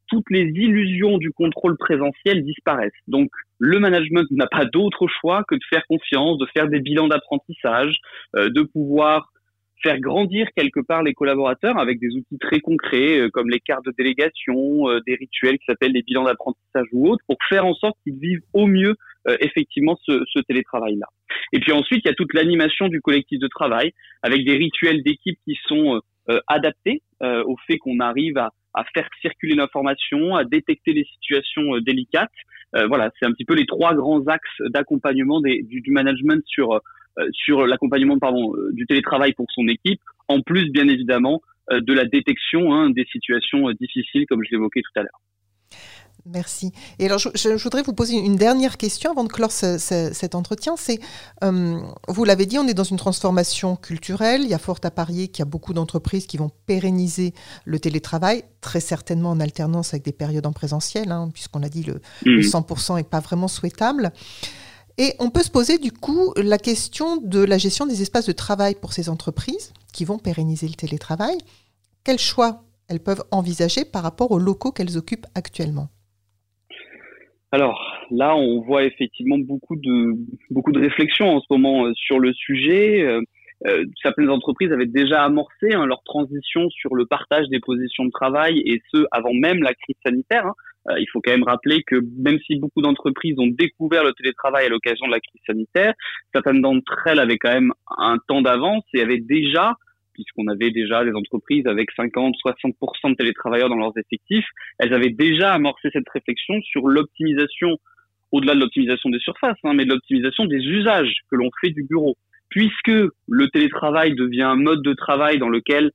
toutes 0.07 0.31
les 0.31 0.45
illusions 0.45 1.19
du 1.19 1.33
contrôle 1.33 1.77
présentiel 1.77 2.45
disparaissent. 2.45 2.93
Donc, 3.09 3.31
le 3.59 3.81
management 3.81 4.25
n'a 4.31 4.47
pas 4.47 4.65
d'autre 4.65 5.09
choix 5.09 5.43
que 5.49 5.57
de 5.57 5.61
faire 5.69 5.85
confiance, 5.89 6.39
de 6.39 6.47
faire 6.57 6.69
des 6.69 6.79
bilans 6.79 7.09
d'apprentissage, 7.09 7.99
de 8.35 8.63
pouvoir 8.63 9.33
faire 9.83 9.99
grandir 10.01 10.49
quelque 10.57 10.81
part 10.81 11.03
les 11.03 11.15
collaborateurs 11.15 11.79
avec 11.79 12.01
des 12.01 12.09
outils 12.09 12.39
très 12.39 12.61
concrets 12.61 13.21
euh, 13.21 13.29
comme 13.31 13.51
les 13.51 13.61
cartes 13.61 13.85
de 13.85 13.93
délégation, 13.97 14.89
euh, 14.89 15.01
des 15.07 15.15
rituels 15.15 15.59
qui 15.59 15.65
s'appellent 15.67 15.93
les 15.93 16.03
bilans 16.03 16.25
d'apprentissage 16.25 16.87
ou 16.93 17.09
autres, 17.09 17.23
pour 17.27 17.37
faire 17.49 17.67
en 17.67 17.75
sorte 17.75 17.97
qu'ils 18.05 18.19
vivent 18.19 18.43
au 18.53 18.67
mieux 18.67 18.95
euh, 19.29 19.37
effectivement 19.41 19.99
ce, 20.05 20.23
ce 20.33 20.41
télétravail-là. 20.41 21.07
Et 21.53 21.61
puis 21.61 21.73
ensuite, 21.73 22.03
il 22.05 22.09
y 22.09 22.11
a 22.11 22.15
toute 22.15 22.35
l'animation 22.35 22.89
du 22.89 23.01
collectif 23.01 23.39
de 23.39 23.49
travail 23.49 23.93
avec 24.23 24.45
des 24.45 24.57
rituels 24.57 25.03
d'équipe 25.03 25.39
qui 25.45 25.59
sont 25.67 26.01
adaptés 26.49 27.03
au 27.21 27.57
fait 27.67 27.79
qu'on 27.79 28.01
arrive 28.01 28.37
à, 28.37 28.51
à, 28.75 28.85
faire 28.95 29.09
circuler 29.21 29.55
l'information, 29.55 30.35
à 30.35 30.45
détecter 30.45 30.93
les 30.93 31.05
situations 31.05 31.79
délicates. 31.79 32.31
voilà, 32.73 33.11
c'est 33.19 33.27
un 33.27 33.33
petit 33.33 33.45
peu 33.45 33.55
les 33.55 33.67
trois 33.67 33.95
grands 33.95 34.27
axes 34.27 34.61
d'accompagnement 34.71 35.41
du, 35.41 35.81
du 35.81 35.91
management 35.93 36.43
sur 36.47 36.73
euh, 36.73 36.81
sur 37.33 37.67
l'accompagnement 37.67 38.19
pardon 38.19 38.55
euh, 38.55 38.71
du 38.73 38.87
télétravail 38.87 39.33
pour 39.33 39.47
son 39.55 39.67
équipe, 39.69 40.01
en 40.29 40.41
plus 40.41 40.71
bien 40.71 40.89
évidemment 40.89 41.41
euh, 41.71 41.81
de 41.81 41.93
la 41.93 42.05
détection 42.05 42.73
hein, 42.75 42.91
des 42.91 43.07
situations 43.11 43.71
difficiles 43.81 44.27
comme 44.29 44.41
je 44.45 44.51
l'évoquais 44.53 44.81
tout 44.83 45.01
à 45.01 45.03
l'heure. 45.03 45.21
Merci. 46.29 46.73
Et 46.99 47.07
alors, 47.07 47.21
je, 47.21 47.63
voudrais 47.63 47.83
vous 47.83 47.93
poser 47.93 48.17
une 48.17 48.35
dernière 48.35 48.79
question 48.79 49.13
avant 49.13 49.23
de 49.23 49.29
clore 49.29 49.53
cet 49.53 50.35
entretien. 50.35 50.75
C'est, 50.77 50.99
vous 51.41 52.25
l'avez 52.25 52.47
dit, 52.47 52.59
on 52.59 52.67
est 52.67 52.75
dans 52.75 52.83
une 52.83 52.97
transformation 52.97 53.77
culturelle. 53.77 54.41
Il 54.43 54.49
y 54.49 54.55
a 54.55 54.59
fort 54.59 54.81
à 54.83 54.91
parier 54.91 55.29
qu'il 55.29 55.45
y 55.45 55.47
a 55.47 55.49
beaucoup 55.49 55.73
d'entreprises 55.73 56.27
qui 56.27 56.37
vont 56.37 56.51
pérenniser 56.67 57.33
le 57.65 57.79
télétravail, 57.79 58.43
très 58.61 58.81
certainement 58.81 59.31
en 59.31 59.39
alternance 59.39 59.95
avec 59.95 60.05
des 60.05 60.11
périodes 60.11 60.47
en 60.47 60.53
présentiel, 60.53 61.13
hein, 61.13 61.31
puisqu'on 61.33 61.63
a 61.63 61.69
dit 61.69 61.85
le, 61.85 62.01
le 62.25 62.43
100% 62.43 62.93
mmh. 62.93 62.97
n'est 62.97 63.05
pas 63.05 63.21
vraiment 63.21 63.47
souhaitable. 63.47 64.11
Et 64.99 65.13
on 65.21 65.31
peut 65.31 65.43
se 65.43 65.51
poser 65.51 65.79
du 65.79 65.93
coup 65.93 66.33
la 66.37 66.57
question 66.57 67.19
de 67.19 67.45
la 67.45 67.59
gestion 67.59 67.87
des 67.87 68.01
espaces 68.01 68.27
de 68.27 68.33
travail 68.33 68.75
pour 68.81 68.95
ces 68.95 69.11
entreprises 69.11 69.75
qui 69.93 70.07
vont 70.07 70.19
pérenniser 70.19 70.67
le 70.69 70.75
télétravail, 70.75 71.37
quels 72.05 72.19
choix 72.19 72.63
elles 72.89 73.01
peuvent 73.01 73.25
envisager 73.31 73.85
par 73.85 74.03
rapport 74.03 74.31
aux 74.33 74.39
locaux 74.39 74.73
qu'elles 74.73 74.97
occupent 74.97 75.27
actuellement? 75.35 75.89
Alors 77.53 77.81
là, 78.11 78.37
on 78.37 78.63
voit 78.63 78.85
effectivement 78.85 79.39
beaucoup 79.39 79.77
de 79.77 80.15
beaucoup 80.51 80.73
réflexions 80.73 81.37
en 81.37 81.41
ce 81.41 81.47
moment 81.51 81.87
euh, 81.87 81.93
sur 81.95 82.19
le 82.19 82.33
sujet. 82.33 83.03
Euh, 83.03 83.21
euh, 83.67 83.85
certaines 84.03 84.29
entreprises 84.29 84.71
avaient 84.73 84.87
déjà 84.87 85.25
amorcé 85.25 85.73
hein, 85.73 85.87
leur 85.87 86.03
transition 86.05 86.69
sur 86.71 86.95
le 86.95 87.07
partage 87.07 87.49
des 87.49 87.61
positions 87.61 88.05
de 88.05 88.11
travail 88.11 88.61
et 88.67 88.83
ce 88.93 89.07
avant 89.11 89.33
même 89.33 89.63
la 89.63 89.73
crise 89.73 89.97
sanitaire. 90.05 90.47
Hein. 90.47 90.55
Euh, 90.89 90.99
il 90.99 91.07
faut 91.13 91.21
quand 91.21 91.33
même 91.33 91.43
rappeler 91.43 91.83
que 91.83 91.97
même 92.19 92.39
si 92.47 92.57
beaucoup 92.57 92.83
d'entreprises 92.83 93.39
ont 93.39 93.49
découvert 93.49 94.05
le 94.05 94.13
télétravail 94.13 94.67
à 94.67 94.69
l'occasion 94.69 95.07
de 95.07 95.13
la 95.13 95.21
crise 95.21 95.41
sanitaire, 95.47 95.95
certaines 96.33 96.61
d'entre 96.61 97.07
elles 97.07 97.19
avaient 97.19 97.39
quand 97.39 97.53
même 97.53 97.73
un 97.99 98.19
temps 98.29 98.43
d'avance 98.43 98.85
et 98.95 99.03
avaient 99.03 99.21
déjà 99.21 99.77
puisqu'on 100.17 100.47
avait 100.47 100.71
déjà 100.71 101.05
des 101.05 101.13
entreprises 101.13 101.67
avec 101.67 101.91
50, 101.95 102.35
60% 102.43 103.11
de 103.11 103.15
télétravailleurs 103.17 103.69
dans 103.69 103.77
leurs 103.77 103.97
effectifs, 103.99 104.47
elles 104.79 104.95
avaient 104.95 105.11
déjà 105.11 105.53
amorcé 105.53 105.91
cette 105.93 106.09
réflexion 106.09 106.55
sur 106.63 106.89
l'optimisation, 106.89 107.77
au-delà 108.33 108.55
de 108.55 108.61
l'optimisation 108.61 109.11
des 109.11 109.19
surfaces, 109.19 109.59
hein, 109.65 109.75
mais 109.75 109.85
de 109.85 109.91
l'optimisation 109.91 110.47
des 110.47 110.57
usages 110.57 111.15
que 111.31 111.37
l'on 111.37 111.51
fait 111.61 111.69
du 111.69 111.85
bureau. 111.85 112.17
Puisque 112.49 112.89
le 113.29 113.49
télétravail 113.49 114.15
devient 114.15 114.43
un 114.43 114.57
mode 114.57 114.81
de 114.81 114.95
travail 114.95 115.39
dans 115.39 115.51
lequel 115.51 115.91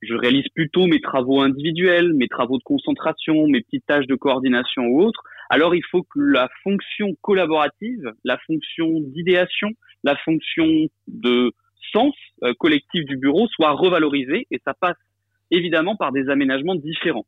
je 0.00 0.14
réalise 0.14 0.48
plutôt 0.54 0.86
mes 0.86 1.00
travaux 1.00 1.40
individuels, 1.40 2.12
mes 2.14 2.28
travaux 2.28 2.58
de 2.58 2.62
concentration, 2.62 3.46
mes 3.48 3.60
petites 3.60 3.86
tâches 3.86 4.06
de 4.06 4.14
coordination 4.14 4.84
ou 4.86 5.02
autres, 5.02 5.22
alors 5.50 5.74
il 5.74 5.82
faut 5.90 6.02
que 6.02 6.20
la 6.20 6.48
fonction 6.62 7.14
collaborative, 7.20 8.12
la 8.24 8.38
fonction 8.46 8.88
d'idéation, 9.00 9.70
la 10.04 10.16
fonction 10.16 10.68
de 11.08 11.52
sens 11.92 12.14
euh, 12.42 12.52
collectif 12.58 13.04
du 13.04 13.16
bureau 13.16 13.48
soit 13.48 13.72
revalorisée 13.72 14.46
et 14.50 14.60
ça 14.64 14.74
passe 14.74 14.96
évidemment 15.50 15.96
par 15.96 16.12
des 16.12 16.28
aménagements 16.28 16.74
différents. 16.74 17.26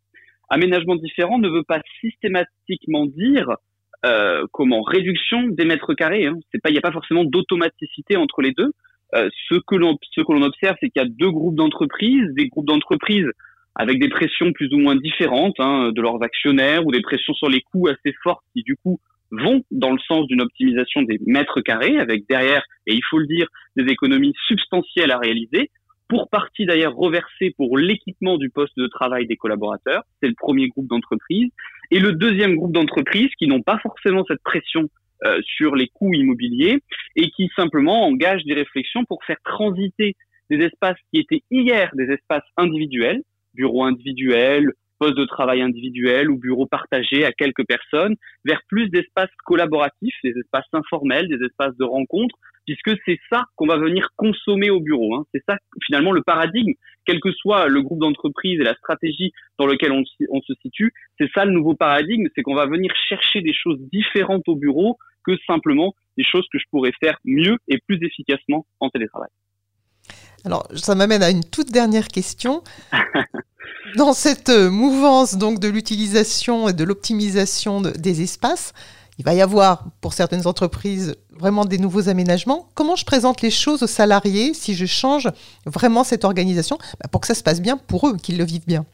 Aménagement 0.50 0.96
différent 0.96 1.38
ne 1.38 1.48
veut 1.48 1.62
pas 1.62 1.80
systématiquement 2.00 3.06
dire 3.06 3.56
euh, 4.04 4.46
comment 4.52 4.82
réduction 4.82 5.48
des 5.48 5.64
mètres 5.64 5.94
carrés. 5.94 6.26
Hein. 6.26 6.38
C'est 6.50 6.60
pas, 6.60 6.70
il 6.70 6.72
n'y 6.72 6.78
a 6.78 6.82
pas 6.82 6.92
forcément 6.92 7.24
d'automaticité 7.24 8.16
entre 8.16 8.42
les 8.42 8.52
deux. 8.52 8.72
Euh, 9.14 9.28
ce 9.48 9.56
que 9.66 9.74
l'on 9.74 9.96
ce 10.12 10.20
observe, 10.20 10.76
c'est 10.80 10.90
qu'il 10.90 11.02
y 11.02 11.04
a 11.04 11.08
deux 11.08 11.30
groupes 11.30 11.56
d'entreprises, 11.56 12.28
des 12.34 12.48
groupes 12.48 12.66
d'entreprises 12.66 13.26
avec 13.74 14.00
des 14.00 14.08
pressions 14.08 14.52
plus 14.52 14.72
ou 14.72 14.78
moins 14.78 14.96
différentes 14.96 15.58
hein, 15.58 15.90
de 15.94 16.02
leurs 16.02 16.22
actionnaires 16.22 16.86
ou 16.86 16.92
des 16.92 17.02
pressions 17.02 17.34
sur 17.34 17.48
les 17.48 17.60
coûts 17.60 17.88
assez 17.88 18.14
fortes 18.22 18.44
qui 18.54 18.62
du 18.62 18.76
coup 18.76 19.00
vont 19.30 19.62
dans 19.70 19.92
le 19.92 19.98
sens 20.00 20.26
d'une 20.26 20.42
optimisation 20.42 21.02
des 21.02 21.18
mètres 21.26 21.60
carrés 21.60 21.98
avec 21.98 22.28
derrière, 22.28 22.62
et 22.86 22.94
il 22.94 23.02
faut 23.08 23.18
le 23.18 23.26
dire, 23.26 23.46
des 23.76 23.84
économies 23.84 24.34
substantielles 24.48 25.12
à 25.12 25.18
réaliser 25.18 25.70
pour 26.08 26.28
partie 26.28 26.66
d'ailleurs 26.66 26.96
reversée 26.96 27.54
pour 27.56 27.78
l'équipement 27.78 28.36
du 28.36 28.50
poste 28.50 28.76
de 28.76 28.88
travail 28.88 29.26
des 29.28 29.36
collaborateurs. 29.36 30.02
C'est 30.20 30.28
le 30.28 30.34
premier 30.34 30.66
groupe 30.66 30.88
d'entreprises. 30.88 31.50
Et 31.92 32.00
le 32.00 32.12
deuxième 32.12 32.56
groupe 32.56 32.72
d'entreprises 32.72 33.30
qui 33.38 33.46
n'ont 33.46 33.62
pas 33.62 33.78
forcément 33.78 34.24
cette 34.26 34.42
pression 34.42 34.88
euh, 35.26 35.40
sur 35.42 35.74
les 35.74 35.88
coûts 35.88 36.14
immobiliers 36.14 36.78
et 37.16 37.30
qui 37.30 37.48
simplement 37.56 38.06
engagent 38.06 38.44
des 38.44 38.54
réflexions 38.54 39.04
pour 39.04 39.22
faire 39.24 39.38
transiter 39.44 40.14
des 40.50 40.64
espaces 40.64 40.98
qui 41.12 41.20
étaient 41.20 41.42
hier 41.50 41.90
des 41.94 42.12
espaces 42.12 42.44
individuels, 42.56 43.22
bureaux 43.54 43.84
individuels, 43.84 44.72
postes 44.98 45.16
de 45.16 45.24
travail 45.24 45.62
individuels 45.62 46.30
ou 46.30 46.38
bureaux 46.38 46.66
partagés 46.66 47.24
à 47.24 47.32
quelques 47.32 47.66
personnes, 47.66 48.16
vers 48.44 48.60
plus 48.68 48.88
d'espaces 48.90 49.30
collaboratifs, 49.44 50.16
des 50.22 50.34
espaces 50.38 50.68
informels, 50.72 51.28
des 51.28 51.44
espaces 51.44 51.76
de 51.78 51.84
rencontres, 51.84 52.36
puisque 52.70 53.00
c'est 53.04 53.18
ça 53.30 53.44
qu'on 53.56 53.66
va 53.66 53.76
venir 53.76 54.10
consommer 54.16 54.70
au 54.70 54.80
bureau. 54.80 55.14
Hein. 55.14 55.24
C'est 55.32 55.42
ça 55.48 55.56
finalement 55.86 56.12
le 56.12 56.22
paradigme, 56.22 56.72
quel 57.04 57.20
que 57.20 57.32
soit 57.32 57.68
le 57.68 57.82
groupe 57.82 58.00
d'entreprise 58.00 58.60
et 58.60 58.64
la 58.64 58.74
stratégie 58.74 59.32
dans 59.58 59.66
lequel 59.66 59.92
on, 59.92 60.04
se 60.04 60.54
situe, 60.62 60.92
c'est 61.18 61.30
ça 61.34 61.44
le 61.44 61.52
nouveau 61.52 61.74
paradigme, 61.74 62.26
c'est 62.34 62.42
qu'on 62.42 62.54
va 62.54 62.66
venir 62.66 62.92
chercher 63.08 63.40
des 63.40 63.54
choses 63.54 63.78
différentes 63.92 64.48
au 64.48 64.56
bureau 64.56 64.98
que 65.24 65.32
simplement 65.46 65.94
des 66.16 66.24
choses 66.24 66.46
que 66.52 66.58
je 66.58 66.64
pourrais 66.70 66.92
faire 67.00 67.18
mieux 67.24 67.58
et 67.68 67.78
plus 67.86 67.98
efficacement 68.02 68.66
en 68.80 68.88
télétravail. 68.90 69.30
Alors, 70.44 70.66
ça 70.74 70.94
m'amène 70.94 71.22
à 71.22 71.30
une 71.30 71.44
toute 71.44 71.70
dernière 71.70 72.08
question. 72.08 72.62
Dans 73.96 74.12
cette 74.12 74.48
euh, 74.48 74.70
mouvance 74.70 75.36
donc 75.36 75.58
de 75.58 75.68
l'utilisation 75.68 76.68
et 76.68 76.72
de 76.72 76.84
l'optimisation 76.84 77.80
des 77.80 78.22
espaces, 78.22 78.72
il 79.20 79.22
va 79.22 79.34
y 79.34 79.42
avoir 79.42 79.84
pour 80.00 80.14
certaines 80.14 80.46
entreprises 80.46 81.14
vraiment 81.38 81.66
des 81.66 81.76
nouveaux 81.76 82.08
aménagements. 82.08 82.70
Comment 82.74 82.96
je 82.96 83.04
présente 83.04 83.42
les 83.42 83.50
choses 83.50 83.82
aux 83.82 83.86
salariés 83.86 84.54
si 84.54 84.72
je 84.72 84.86
change 84.86 85.28
vraiment 85.66 86.04
cette 86.04 86.24
organisation 86.24 86.78
bah, 86.98 87.06
pour 87.12 87.20
que 87.20 87.26
ça 87.26 87.34
se 87.34 87.42
passe 87.42 87.60
bien 87.60 87.76
pour 87.76 88.08
eux, 88.08 88.16
qu'ils 88.16 88.38
le 88.38 88.44
vivent 88.44 88.66
bien? 88.66 88.86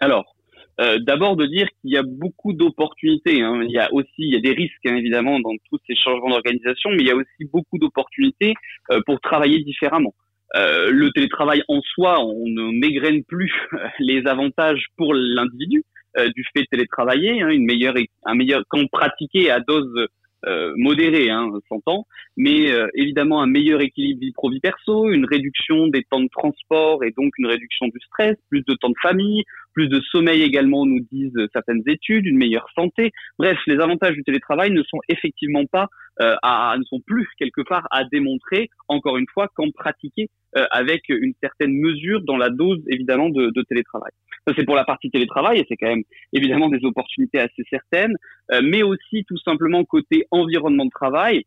Alors, 0.00 0.36
euh, 0.82 0.98
d'abord 0.98 1.36
de 1.36 1.46
dire 1.46 1.66
qu'il 1.80 1.92
y 1.92 1.96
a 1.96 2.02
beaucoup 2.02 2.52
d'opportunités. 2.52 3.40
Hein. 3.40 3.62
Il 3.62 3.70
y 3.70 3.78
a 3.78 3.88
aussi 3.94 4.38
des 4.38 4.52
risques 4.52 4.84
hein, 4.84 4.96
évidemment 4.96 5.40
dans 5.40 5.54
tous 5.70 5.78
ces 5.86 5.96
changements 5.96 6.28
d'organisation, 6.28 6.90
mais 6.90 6.98
il 7.00 7.06
y 7.06 7.10
a 7.10 7.16
aussi 7.16 7.46
beaucoup 7.50 7.78
d'opportunités 7.78 8.52
euh, 8.90 9.00
pour 9.06 9.18
travailler 9.22 9.64
différemment. 9.64 10.12
Euh, 10.56 10.90
le 10.90 11.10
télétravail 11.12 11.62
en 11.68 11.80
soi, 11.80 12.22
on 12.22 12.46
ne 12.48 12.78
mégraine 12.78 13.24
plus 13.24 13.50
les 13.98 14.26
avantages 14.26 14.88
pour 14.98 15.14
l'individu. 15.14 15.84
Euh, 16.18 16.28
du 16.36 16.44
fait 16.52 16.60
de 16.60 16.66
télétravailler, 16.70 17.40
hein, 17.40 17.48
une 17.48 17.64
meilleure, 17.64 17.94
un 18.24 18.34
meilleur, 18.34 18.62
quand 18.68 18.86
pratiqué 18.90 19.50
à 19.50 19.60
dose 19.60 20.08
euh, 20.44 20.72
modérée, 20.76 21.30
hein, 21.30 21.48
s'entend, 21.68 22.04
mais 22.36 22.70
euh, 22.70 22.86
évidemment 22.94 23.40
un 23.40 23.46
meilleur 23.46 23.80
équilibre 23.80 24.20
vie 24.20 24.32
pro 24.32 24.50
vie 24.50 24.60
perso, 24.60 25.08
une 25.08 25.24
réduction 25.24 25.86
des 25.86 26.04
temps 26.04 26.20
de 26.20 26.28
transport 26.28 27.02
et 27.02 27.12
donc 27.16 27.32
une 27.38 27.46
réduction 27.46 27.86
du 27.86 27.98
stress, 28.06 28.36
plus 28.50 28.62
de 28.66 28.74
temps 28.74 28.90
de 28.90 28.94
famille, 29.00 29.44
plus 29.72 29.88
de 29.88 30.00
sommeil 30.10 30.42
également, 30.42 30.84
nous 30.84 31.00
disent 31.10 31.38
certaines 31.52 31.82
études, 31.86 32.26
une 32.26 32.36
meilleure 32.36 32.68
santé. 32.74 33.10
Bref, 33.38 33.56
les 33.66 33.80
avantages 33.80 34.14
du 34.14 34.22
télétravail 34.22 34.70
ne 34.70 34.82
sont 34.82 34.98
effectivement 35.08 35.64
pas 35.64 35.88
euh, 36.20 36.36
à, 36.42 36.74
ne 36.76 36.84
sont 36.84 37.00
plus 37.06 37.26
quelque 37.38 37.62
part 37.62 37.86
à 37.90 38.04
démontrer, 38.04 38.68
encore 38.88 39.16
une 39.16 39.26
fois, 39.32 39.48
quand 39.54 39.72
pratiquer 39.72 40.28
euh, 40.58 40.66
avec 40.70 41.08
une 41.08 41.32
certaine 41.40 41.72
mesure 41.72 42.20
dans 42.20 42.36
la 42.36 42.50
dose 42.50 42.82
évidemment 42.88 43.30
de, 43.30 43.50
de 43.54 43.62
télétravail. 43.62 44.12
Ça 44.46 44.54
c'est 44.56 44.64
pour 44.64 44.74
la 44.74 44.84
partie 44.84 45.10
télétravail 45.10 45.60
et 45.60 45.66
c'est 45.68 45.76
quand 45.76 45.88
même 45.88 46.02
évidemment 46.32 46.68
des 46.68 46.84
opportunités 46.84 47.38
assez 47.38 47.62
certaines, 47.70 48.16
euh, 48.52 48.60
mais 48.62 48.82
aussi 48.82 49.24
tout 49.26 49.38
simplement 49.38 49.84
côté 49.84 50.26
environnement 50.30 50.84
de 50.84 50.90
travail 50.90 51.44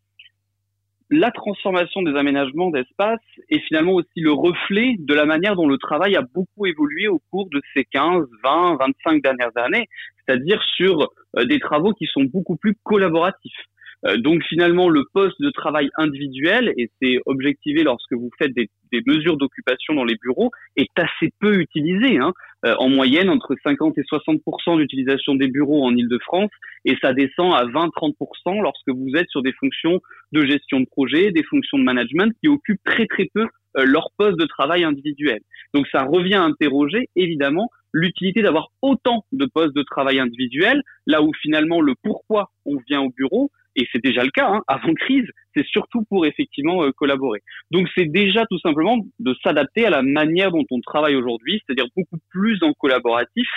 la 1.10 1.32
transformation 1.32 2.02
des 2.02 2.16
aménagements 2.16 2.72
d'espace 2.72 3.20
est 3.50 3.60
finalement 3.60 3.94
aussi 3.94 4.20
le 4.20 4.32
reflet 4.32 4.96
de 4.98 5.14
la 5.14 5.26
manière 5.26 5.56
dont 5.56 5.68
le 5.68 5.78
travail 5.78 6.16
a 6.16 6.22
beaucoup 6.22 6.66
évolué 6.66 7.08
au 7.08 7.22
cours 7.32 7.48
de 7.50 7.62
ces 7.74 7.84
15, 7.86 8.26
20, 8.44 8.78
25 8.78 9.22
dernières 9.22 9.56
années, 9.56 9.88
c'est-à-dire 10.26 10.62
sur 10.76 11.10
euh, 11.38 11.46
des 11.46 11.60
travaux 11.60 11.94
qui 11.94 12.06
sont 12.08 12.24
beaucoup 12.24 12.56
plus 12.56 12.76
collaboratifs. 12.84 13.66
Euh, 14.06 14.18
donc 14.18 14.44
finalement, 14.44 14.90
le 14.90 15.04
poste 15.14 15.42
de 15.42 15.50
travail 15.50 15.90
individuel, 15.98 16.74
et 16.78 16.90
c'est 17.02 17.20
objectivé 17.26 17.84
lorsque 17.84 18.14
vous 18.14 18.30
faites 18.38 18.54
des, 18.54 18.70
mesures 19.08 19.36
d'occupation 19.36 19.94
dans 19.94 20.06
les 20.06 20.16
bureaux, 20.16 20.52
est 20.78 20.92
assez 20.98 21.32
peu 21.42 21.60
utilisé. 21.60 22.18
Hein. 22.18 22.32
Euh, 22.66 22.76
en 22.80 22.88
moyenne, 22.88 23.30
entre 23.30 23.56
50 23.62 23.98
et 23.98 24.02
60% 24.02 24.78
d'utilisation 24.78 25.36
des 25.36 25.48
bureaux 25.48 25.84
en 25.84 25.94
Ile-de-France, 25.96 26.50
et 26.86 26.96
ça 27.02 27.14
descend 27.14 27.54
à 27.54 27.66
20-30% 27.66 28.62
lorsque 28.62 28.90
vous 28.90 29.12
êtes 29.16 29.30
sur 29.30 29.42
des 29.42 29.54
fonctions 29.54 30.00
de 30.32 30.46
gestion 30.46 30.80
de 30.80 30.86
projet, 30.86 31.32
des 31.32 31.44
fonctions 31.44 31.78
de 31.78 31.84
management 31.84 32.34
qui 32.42 32.48
occupent 32.48 32.84
très 32.86 33.06
très 33.06 33.30
peu 33.34 33.48
euh, 33.78 33.86
leur 33.86 34.12
poste 34.18 34.40
de 34.40 34.46
travail 34.46 34.84
individuel. 34.84 35.40
Donc 35.74 35.88
ça 35.92 36.04
revient 36.04 36.36
à 36.36 36.44
interroger 36.44 37.10
évidemment 37.16 37.70
l'utilité 37.92 38.42
d'avoir 38.42 38.70
autant 38.82 39.26
de 39.32 39.46
postes 39.46 39.76
de 39.76 39.84
travail 39.84 40.20
individuels, 40.20 40.82
là 41.08 41.22
où 41.22 41.32
finalement 41.42 41.82
le 41.82 41.94
pourquoi 42.02 42.52
on 42.66 42.78
vient 42.88 43.02
au 43.02 43.10
bureau, 43.10 43.52
et 43.76 43.88
c'est 43.92 44.04
déjà 44.04 44.24
le 44.24 44.32
cas 44.32 44.48
hein, 44.48 44.62
avant 44.68 44.94
crise, 44.94 45.28
c'est 45.56 45.66
surtout 45.66 46.04
pour 46.10 46.26
effectivement 46.26 46.84
euh, 46.84 46.92
collaborer. 46.92 47.42
Donc 47.72 47.88
c'est 47.96 48.06
déjà 48.06 48.46
tout 48.46 48.60
simplement 48.60 48.98
de 49.20 49.36
s'adapter 49.44 49.86
à 49.86 49.90
la 49.90 50.02
manière 50.02 50.52
dont 50.52 50.66
on 50.72 50.80
travaille 50.82 51.16
aujourd'hui, 51.16 51.62
c'est-à-dire 51.66 51.88
beaucoup 51.96 52.20
plus 52.30 52.62
en 52.64 52.74
collaboratif, 52.74 53.48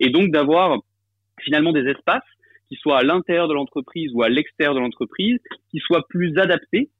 et 0.00 0.10
donc 0.10 0.30
d'avoir 0.30 0.78
finalement 1.40 1.72
des 1.72 1.88
espaces 1.88 2.22
qui 2.68 2.76
soient 2.76 2.98
à 2.98 3.02
l'intérieur 3.02 3.48
de 3.48 3.54
l'entreprise 3.54 4.10
ou 4.14 4.22
à 4.22 4.28
l'extérieur 4.28 4.74
de 4.74 4.80
l'entreprise, 4.80 5.38
qui 5.70 5.78
soient 5.78 6.06
plus 6.08 6.36
adaptés 6.38 6.90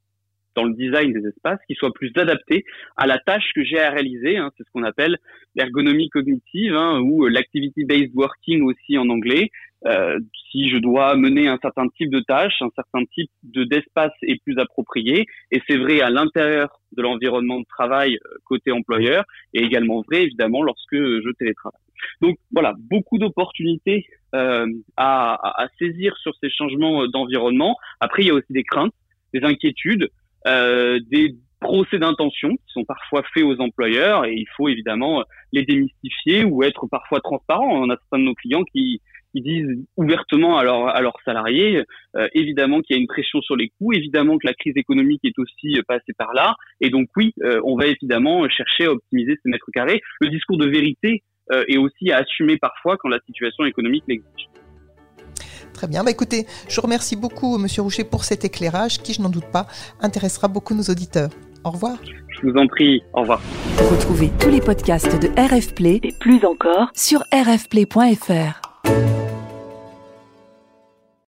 dans 0.55 0.63
le 0.63 0.73
design 0.73 1.13
des 1.13 1.27
espaces, 1.27 1.59
qui 1.67 1.75
soient 1.75 1.93
plus 1.93 2.11
adaptés 2.15 2.65
à 2.97 3.05
la 3.05 3.19
tâche 3.19 3.51
que 3.55 3.63
j'ai 3.63 3.79
à 3.79 3.91
réaliser. 3.91 4.37
Hein, 4.37 4.51
c'est 4.57 4.63
ce 4.63 4.71
qu'on 4.71 4.83
appelle 4.83 5.17
l'ergonomie 5.55 6.09
cognitive 6.09 6.75
hein, 6.75 6.99
ou 7.01 7.27
l'activity-based 7.27 8.11
working 8.15 8.63
aussi 8.63 8.97
en 8.97 9.09
anglais. 9.09 9.51
Euh, 9.85 10.19
si 10.51 10.69
je 10.69 10.77
dois 10.77 11.15
mener 11.15 11.47
un 11.47 11.57
certain 11.61 11.87
type 11.87 12.09
de 12.09 12.19
tâche, 12.19 12.61
un 12.61 12.69
certain 12.75 13.05
type 13.13 13.29
de 13.43 13.63
d'espace 13.63 14.11
est 14.23 14.41
plus 14.43 14.57
approprié. 14.59 15.25
Et 15.51 15.61
c'est 15.67 15.77
vrai 15.77 16.01
à 16.01 16.09
l'intérieur 16.09 16.81
de 16.91 17.01
l'environnement 17.01 17.59
de 17.59 17.65
travail 17.65 18.15
euh, 18.15 18.37
côté 18.45 18.71
employeur 18.71 19.23
et 19.53 19.63
également 19.63 20.01
vrai 20.01 20.23
évidemment 20.23 20.63
lorsque 20.63 20.95
je 20.95 21.31
télétravaille. 21.37 21.79
Donc 22.21 22.37
voilà, 22.51 22.73
beaucoup 22.77 23.17
d'opportunités 23.17 24.05
euh, 24.35 24.67
à, 24.97 25.63
à, 25.63 25.67
saisir 25.79 26.15
sur 26.17 26.33
ces 26.41 26.49
changements 26.49 27.07
d'environnement. 27.07 27.77
Après, 27.99 28.23
il 28.23 28.27
y 28.27 28.31
a 28.31 28.33
aussi 28.33 28.51
des 28.51 28.63
craintes, 28.63 28.93
des 29.33 29.43
inquiétudes, 29.43 30.09
euh, 30.47 30.99
des 31.09 31.35
procès 31.59 31.99
d'intention 31.99 32.49
qui 32.51 32.73
sont 32.73 32.85
parfois 32.85 33.21
faits 33.33 33.43
aux 33.43 33.59
employeurs 33.59 34.25
et 34.25 34.33
il 34.33 34.47
faut 34.55 34.69
évidemment 34.69 35.23
les 35.51 35.65
démystifier 35.65 36.45
ou 36.45 36.63
être 36.63 36.87
parfois 36.87 37.19
transparent. 37.19 37.67
On 37.67 37.89
a 37.89 37.97
certains 37.97 38.19
de 38.19 38.23
nos 38.23 38.33
clients 38.33 38.63
qui, 38.63 39.01
qui 39.33 39.41
disent 39.41 39.85
ouvertement 39.97 40.57
à, 40.57 40.61
à 40.61 41.01
leurs 41.01 41.17
salariés, 41.25 41.83
euh, 42.15 42.27
évidemment 42.33 42.81
qu'il 42.81 42.95
y 42.95 42.99
a 42.99 43.01
une 43.01 43.07
pression 43.07 43.41
sur 43.41 43.55
les 43.55 43.69
coûts, 43.69 43.93
évidemment 43.93 44.37
que 44.37 44.47
la 44.47 44.53
crise 44.53 44.73
économique 44.75 45.21
est 45.23 45.37
aussi 45.37 45.77
euh, 45.77 45.81
passée 45.87 46.13
par 46.17 46.33
là, 46.33 46.55
et 46.81 46.89
donc 46.89 47.09
oui, 47.15 47.33
euh, 47.43 47.59
on 47.63 47.77
va 47.77 47.87
évidemment 47.87 48.47
chercher 48.49 48.85
à 48.85 48.91
optimiser 48.91 49.37
ces 49.43 49.49
mètres 49.49 49.69
carrés. 49.73 50.01
Le 50.21 50.29
discours 50.29 50.57
de 50.57 50.67
vérité 50.67 51.23
est 51.67 51.77
aussi 51.77 52.11
à 52.11 52.17
assumer 52.17 52.57
parfois 52.57 52.95
quand 52.97 53.09
la 53.09 53.17
situation 53.25 53.65
économique 53.65 54.03
l'exige. 54.07 54.49
Très 55.73 55.87
bien. 55.87 56.03
Bah, 56.03 56.11
écoutez, 56.11 56.45
je 56.69 56.79
remercie 56.79 57.15
beaucoup 57.15 57.57
Monsieur 57.57 57.81
Roucher 57.81 58.03
pour 58.03 58.23
cet 58.23 58.45
éclairage 58.45 58.99
qui, 58.99 59.13
je 59.13 59.21
n'en 59.23 59.29
doute 59.29 59.49
pas, 59.51 59.65
intéressera 59.99 60.47
beaucoup 60.47 60.75
nos 60.75 60.83
auditeurs. 60.83 61.31
Au 61.63 61.71
revoir. 61.71 61.97
Je 62.29 62.47
vous 62.47 62.55
en 62.57 62.67
prie. 62.67 63.01
Au 63.13 63.21
revoir. 63.21 63.41
Retrouvez 63.77 64.29
tous 64.39 64.49
les 64.49 64.61
podcasts 64.61 65.19
de 65.19 65.27
RF 65.39 65.73
Play 65.73 65.99
et 66.03 66.13
plus 66.19 66.45
encore 66.45 66.89
sur 66.93 67.21
rfplay.fr. 67.33 68.68